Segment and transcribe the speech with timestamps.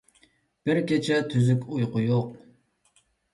[0.69, 2.33] بىر كېچە تۈزۈك ئۇيقۇ يوق.